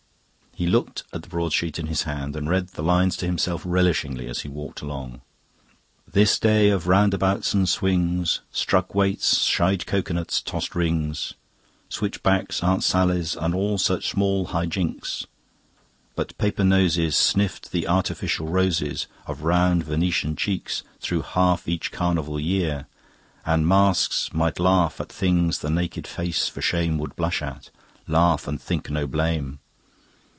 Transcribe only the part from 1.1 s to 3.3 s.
at the broadsheet in his hand and read the lines to